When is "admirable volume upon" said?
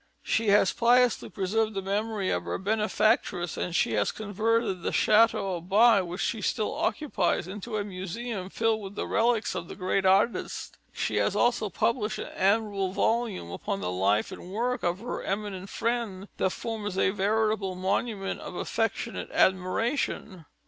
12.35-13.79